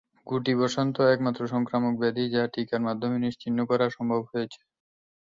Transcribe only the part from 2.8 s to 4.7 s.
মাধ্যমে নিশ্চিহ্ন করা সম্ভব হয়েছে।